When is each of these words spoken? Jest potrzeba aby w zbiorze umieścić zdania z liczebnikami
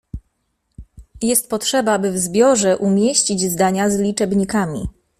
Jest 1.21 1.49
potrzeba 1.49 1.91
aby 1.93 2.11
w 2.11 2.17
zbiorze 2.17 2.77
umieścić 2.77 3.41
zdania 3.41 3.89
z 3.89 3.97
liczebnikami 3.99 4.87